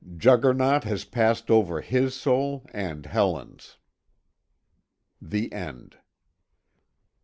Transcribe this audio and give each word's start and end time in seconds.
Juggernaut 0.17 0.83
has 0.85 1.05
passed 1.05 1.51
over 1.51 1.79
his 1.81 2.15
soul 2.15 2.65
and 2.73 3.05
Helen's. 3.05 3.77
THE 5.21 5.53
END. 5.53 5.97